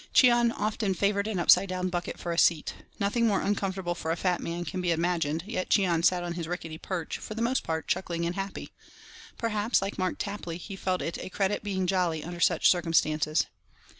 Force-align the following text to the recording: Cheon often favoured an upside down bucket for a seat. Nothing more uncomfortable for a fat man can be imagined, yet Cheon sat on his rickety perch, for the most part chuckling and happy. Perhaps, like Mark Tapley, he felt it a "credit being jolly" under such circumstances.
Cheon 0.15 0.51
often 0.57 0.95
favoured 0.95 1.27
an 1.27 1.37
upside 1.37 1.69
down 1.69 1.89
bucket 1.89 2.17
for 2.17 2.31
a 2.31 2.35
seat. 2.39 2.73
Nothing 2.99 3.27
more 3.27 3.41
uncomfortable 3.41 3.93
for 3.93 4.09
a 4.09 4.15
fat 4.15 4.39
man 4.41 4.65
can 4.65 4.81
be 4.81 4.89
imagined, 4.91 5.43
yet 5.45 5.69
Cheon 5.69 6.01
sat 6.03 6.23
on 6.23 6.33
his 6.33 6.47
rickety 6.47 6.79
perch, 6.79 7.19
for 7.19 7.35
the 7.35 7.41
most 7.43 7.61
part 7.61 7.87
chuckling 7.87 8.25
and 8.25 8.33
happy. 8.33 8.71
Perhaps, 9.37 9.79
like 9.79 9.99
Mark 9.99 10.15
Tapley, 10.17 10.57
he 10.57 10.75
felt 10.75 11.03
it 11.03 11.19
a 11.19 11.29
"credit 11.29 11.63
being 11.63 11.85
jolly" 11.85 12.23
under 12.23 12.39
such 12.39 12.67
circumstances. 12.67 13.45